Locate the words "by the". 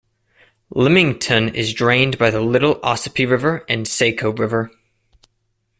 2.17-2.41